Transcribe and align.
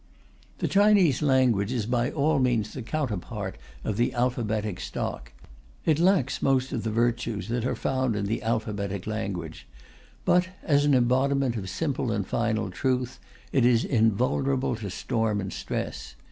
The 0.57 0.67
Chinese 0.67 1.21
language 1.21 1.71
is 1.71 1.85
by 1.85 2.09
all 2.09 2.39
means 2.39 2.73
the 2.73 2.81
counterpart 2.81 3.59
of 3.83 3.97
the 3.97 4.15
alphabetic 4.15 4.79
stock. 4.79 5.31
It 5.85 5.99
lacks 5.99 6.41
most 6.41 6.73
of 6.73 6.81
the 6.81 6.89
virtues 6.89 7.49
that 7.49 7.65
are 7.67 7.75
found 7.75 8.15
in 8.15 8.25
the 8.25 8.41
alphabetic 8.41 9.05
language; 9.05 9.67
but 10.25 10.47
as 10.63 10.85
an 10.85 10.95
embodiment 10.95 11.55
of 11.55 11.69
simple 11.69 12.11
and 12.11 12.25
final 12.25 12.71
truth, 12.71 13.19
it 13.51 13.63
is 13.63 13.85
invulnerable 13.85 14.75
to 14.77 14.89
storm 14.89 15.39
and 15.39 15.53
stress. 15.53 16.15